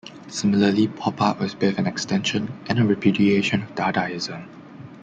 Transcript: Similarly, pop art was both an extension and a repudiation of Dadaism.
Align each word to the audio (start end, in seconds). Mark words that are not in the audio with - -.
Similarly, 0.29 0.87
pop 0.87 1.21
art 1.21 1.37
was 1.37 1.53
both 1.53 1.77
an 1.77 1.85
extension 1.85 2.51
and 2.67 2.79
a 2.79 2.83
repudiation 2.83 3.61
of 3.61 3.75
Dadaism. 3.75 4.47